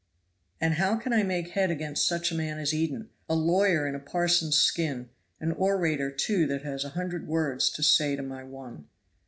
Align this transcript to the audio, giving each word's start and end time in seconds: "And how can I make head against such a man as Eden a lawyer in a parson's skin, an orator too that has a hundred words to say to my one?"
"And 0.59 0.73
how 0.73 0.95
can 0.95 1.13
I 1.13 1.21
make 1.21 1.49
head 1.49 1.69
against 1.69 2.07
such 2.07 2.31
a 2.31 2.35
man 2.35 2.57
as 2.57 2.73
Eden 2.73 3.11
a 3.29 3.35
lawyer 3.35 3.85
in 3.87 3.93
a 3.93 3.99
parson's 3.99 4.57
skin, 4.57 5.11
an 5.39 5.51
orator 5.51 6.09
too 6.09 6.47
that 6.47 6.63
has 6.63 6.83
a 6.83 6.89
hundred 6.97 7.27
words 7.27 7.69
to 7.69 7.83
say 7.83 8.15
to 8.15 8.23
my 8.23 8.43
one?" 8.43 8.87